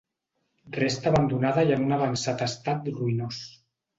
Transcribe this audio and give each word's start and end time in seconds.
Resta 0.77 1.09
abandonada 1.11 1.65
i 1.69 1.75
en 1.75 1.85
un 1.89 1.93
avançat 1.97 2.43
estat 2.47 2.91
ruïnós. 2.97 3.45